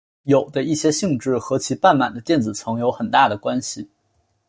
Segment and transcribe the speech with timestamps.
[0.25, 3.87] 铕的一些性质和其半满的电子层有很大的关系。